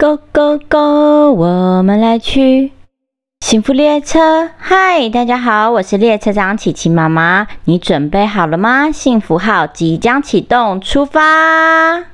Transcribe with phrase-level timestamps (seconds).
[0.00, 1.32] Go go go！
[1.32, 2.72] 我们来去
[3.40, 4.48] 幸福列车。
[4.56, 7.48] 嗨，大家好，我是列车长琪琪妈妈。
[7.64, 8.92] 你准备好了吗？
[8.92, 12.04] 幸福号即将启动，出发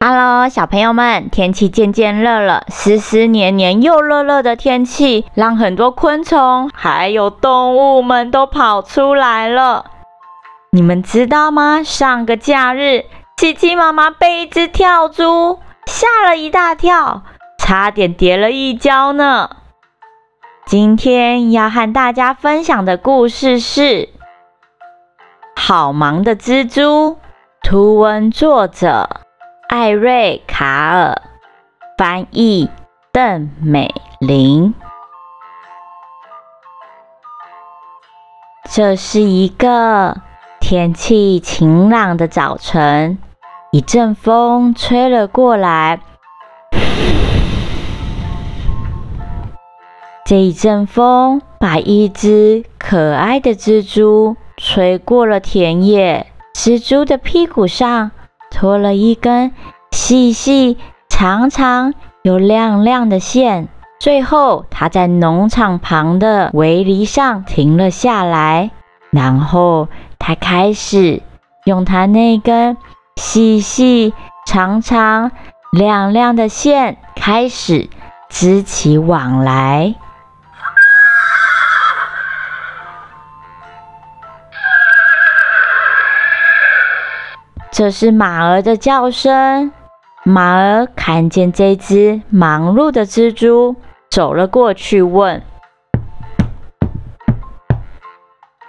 [0.00, 9.92] ！Hello，小朋友们，天气渐渐热了，湿湿黏黏又热热的天气，让很多昆虫还有动物们都跑出来了。
[10.74, 11.82] 你们知道吗？
[11.82, 13.04] 上个假日，
[13.36, 17.24] 琪琪妈妈被一只跳蛛吓了一大跳，
[17.58, 19.50] 差点跌了一跤呢。
[20.64, 23.82] 今天要和大家分享的故事是
[25.54, 26.82] 《好忙的蜘蛛》，
[27.62, 29.20] 图文作者
[29.68, 31.20] 艾瑞卡尔，
[31.98, 32.70] 翻译
[33.12, 34.72] 邓美玲。
[38.70, 40.16] 这是一个。
[40.72, 43.18] 天气晴朗的早晨，
[43.72, 46.00] 一阵风吹了过来。
[50.24, 56.26] 这一阵风把一只可爱的蜘蛛吹过了田野。
[56.54, 58.10] 蜘蛛的屁股上
[58.50, 59.52] 拖了一根
[59.90, 60.78] 细细
[61.10, 63.68] 长长又亮亮的线。
[64.00, 68.70] 最后，它在农场旁的围篱上停了下来，
[69.10, 69.88] 然后。
[70.24, 71.20] 他开始
[71.64, 72.76] 用他那根
[73.16, 74.14] 细细
[74.46, 75.32] 长长、
[75.72, 77.90] 亮亮的线，开始
[78.28, 79.96] 织起网来。
[87.72, 89.72] 这是马儿的叫声。
[90.22, 93.74] 马儿看见这只忙碌的蜘蛛，
[94.08, 95.42] 走了过去，问：“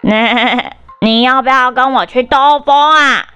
[0.00, 3.26] 那？” 你要不要跟我去兜风啊？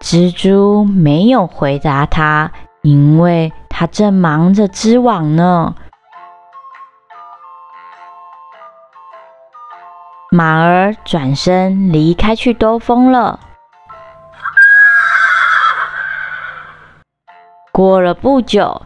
[0.00, 2.50] 蜘蛛没有回答他，
[2.82, 5.76] 因为他正忙着织网呢。
[10.32, 13.38] 马儿转身离开去兜风了。
[17.70, 18.82] 过了不久，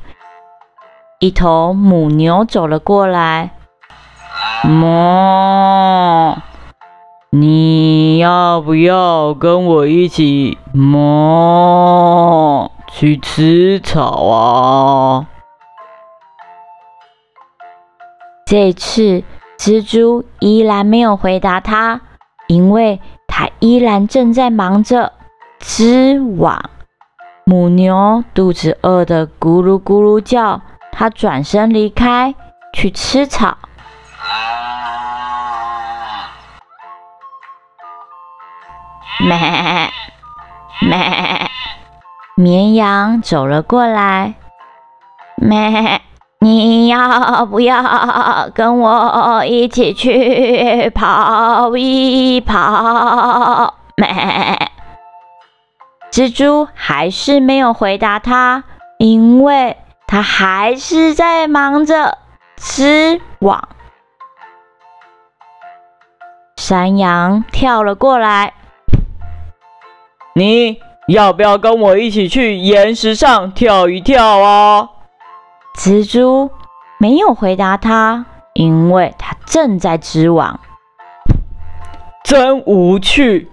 [1.18, 3.52] 一头母牛走了过来。
[4.68, 6.42] 么，
[7.30, 15.26] 你要不要跟我一起么去吃草啊？
[18.44, 19.22] 这次
[19.58, 22.00] 蜘蛛依然没有回答他，
[22.48, 25.12] 因为他依然正在忙着
[25.58, 26.70] 织网。
[27.44, 30.60] 母牛肚子饿得咕噜咕噜叫，
[30.90, 32.34] 它转身离开
[32.72, 33.56] 去吃草。
[39.20, 39.90] 咩
[40.82, 41.50] 咩，
[42.36, 44.34] 绵羊走了过来。
[45.36, 46.00] 咩，
[46.40, 53.74] 你要不要跟我一起去跑一跑？
[53.96, 54.70] 咩，
[56.12, 58.64] 蜘蛛还是没有回答他，
[58.98, 62.18] 因为他还是在忙着
[62.56, 63.68] 织网。
[66.56, 68.52] 山羊跳了过来。
[70.38, 74.90] 你要不要跟我一起去岩石上跳一跳啊？
[75.78, 76.50] 蜘蛛
[76.98, 80.60] 没有回答他，因为他正在织网。
[82.22, 83.50] 真无趣。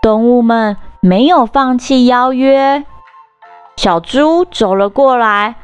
[0.00, 2.86] 动物们没有放弃邀约。
[3.76, 5.56] 小猪走了过来。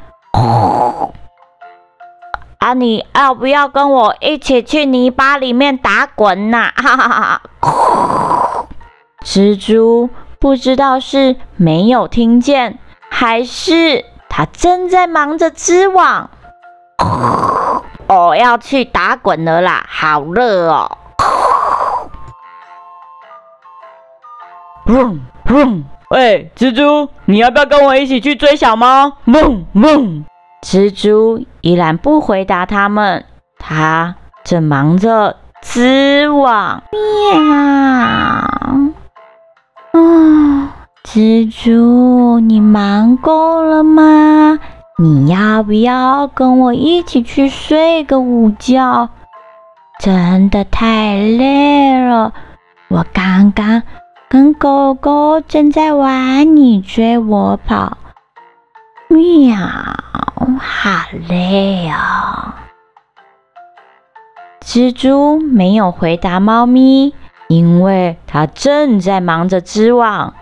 [2.59, 2.73] 啊！
[2.73, 6.71] 你要不要跟我一起去泥巴里面打滚呐？
[6.75, 8.67] 哈哈哈！
[9.23, 10.09] 蜘蛛
[10.39, 12.79] 不知道是没有听见，
[13.09, 16.29] 还是它正在忙着织网。
[18.07, 20.97] 我 要去打滚了啦，好热哦！
[24.87, 25.19] 嗡
[25.51, 29.13] 嗡，喂，蜘蛛，你要不要跟我一起去追小猫？
[29.25, 30.25] 嗡嗡。
[30.69, 33.23] 蜘蛛依然不回答他们，
[33.57, 36.83] 它正忙着织网。
[36.91, 37.41] 喵！
[39.93, 40.75] 啊，
[41.05, 44.59] 蜘蛛，你忙够了吗？
[45.01, 49.07] 你要不要跟我一起去睡个午觉？
[50.01, 52.33] 真的太累了，
[52.89, 53.83] 我刚刚
[54.27, 57.97] 跟狗狗正在玩，你追我跑。
[59.09, 59.57] 喵，
[60.59, 62.55] 好累啊！
[64.61, 67.15] 蜘蛛没有回答猫咪，
[67.47, 70.33] 因为它正在忙着织网。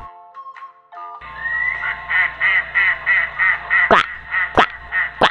[3.88, 3.98] 呱
[4.56, 4.64] 呱
[5.20, 5.28] 呱！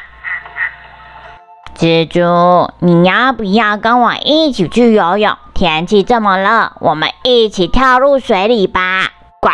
[1.77, 5.37] 蜘蛛，你要不要跟我一起去游泳？
[5.53, 9.11] 天气这么热，我们一起跳入水里吧！
[9.41, 9.51] 呱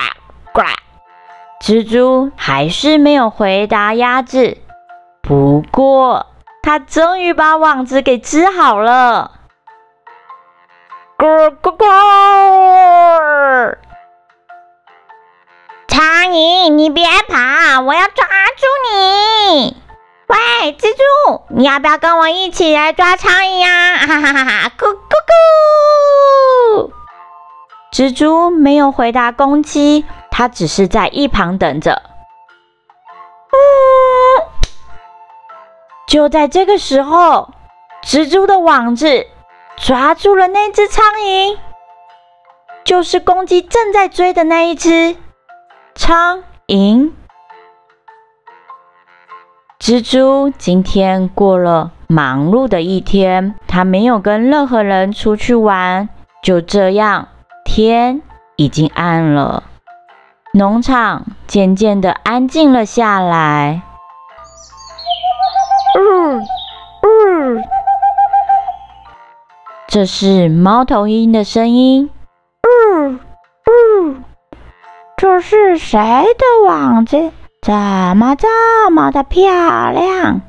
[0.53, 0.63] 呱！
[1.63, 4.57] 蜘蛛还是没有回答鸭子。
[5.21, 6.27] 不过，
[6.63, 9.33] 它终于把网子给织好了。
[11.19, 11.27] 咕
[11.61, 11.87] 咕咕！
[15.87, 18.25] 苍蝇，你别跑，我要抓
[18.57, 19.77] 住你！
[20.29, 23.99] 喂，蜘蛛，你要不要跟我一起来抓苍蝇呀？
[23.99, 24.73] 哈哈哈哈！
[24.79, 24.97] 咕咕
[26.81, 26.91] 咕！
[27.93, 32.03] 蜘蛛没有回答公鸡，它只是在一旁等着。
[36.07, 37.51] 就在这个时候，
[38.03, 39.27] 蜘蛛的网子
[39.77, 41.57] 抓住了那只苍蝇，
[42.85, 45.17] 就是公鸡正在追的那一只
[45.95, 47.13] 苍蝇。
[49.79, 56.09] 蜘蛛今天过了忙碌的一天，它没有跟任何人出去玩。
[56.43, 57.29] 就这样，
[57.65, 58.21] 天
[58.57, 59.63] 已经暗了，
[60.53, 63.83] 农场渐渐的安静了下来。
[65.97, 66.41] 嗯
[67.03, 67.65] 嗯，
[69.87, 72.11] 这是猫头鹰的声音。
[72.63, 73.21] 嗯
[73.65, 74.25] 嗯，
[75.17, 77.31] 这是谁的网子？
[77.63, 77.73] 怎
[78.17, 80.41] 么这么的漂亮？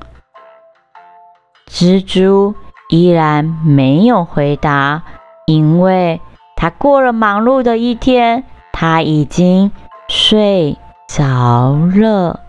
[1.70, 2.56] 蜘蛛
[2.90, 5.04] 依然没有回答，
[5.46, 6.20] 因为
[6.56, 9.72] 它过了忙碌的一天，它已经
[10.14, 10.78] 睡
[11.08, 12.42] 着了。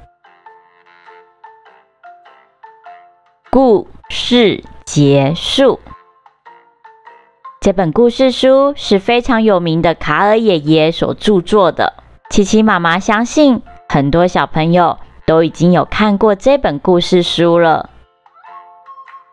[3.52, 5.78] 故事结束。
[7.60, 11.92] 这本故事书是非常有名的卡尔爷爷所著作的。
[12.30, 17.90] 琪琪妈妈相信很多小朋友都已经有看过这本故事书了。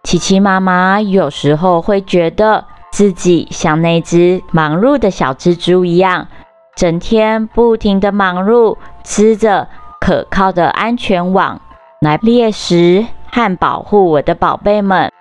[0.04, 6.28] 琪琪妈妈有时候会觉得自己像那只忙碌的小蜘蛛一样，
[6.76, 9.68] 整天不停的忙碌，织着
[10.00, 11.62] 可靠的安全网
[12.02, 13.06] 来猎食。
[13.32, 15.12] 和保护我的宝贝们，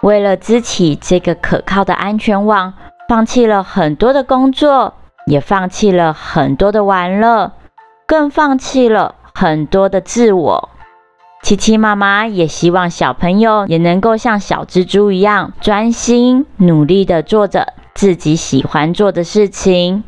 [0.00, 2.72] 为了织起这个可靠的安全网，
[3.10, 4.94] 放弃了很多的工作，
[5.26, 7.52] 也放弃了很多的玩乐，
[8.06, 10.70] 更放弃了很多的自我。
[11.42, 20.04] 琪琪妈妈也希望小朋友也能够像小蜘蛛一样，专心努力的做着自己喜欢做的事情，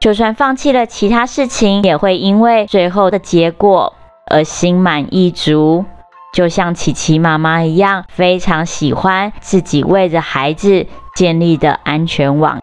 [0.00, 3.94] 就算放弃了其他事情，也会因为最后的结果
[4.30, 5.84] 而心满意足。
[6.32, 10.86] 就像琪琪妈妈一样，非常喜欢自己为着孩子
[11.16, 12.60] 建立的安全网。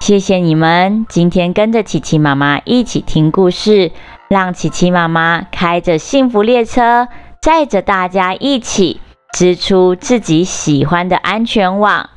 [0.00, 3.92] 谢谢你们今天跟着琪琪妈妈一起听故事，
[4.28, 7.08] 让琪琪妈妈开着幸福列车，
[7.40, 9.00] 载着大家一起
[9.32, 12.10] 织出自己喜欢的安全网。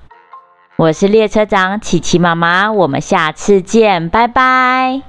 [0.80, 5.09] 我是列车长琪琪妈妈，我们下次见，拜拜。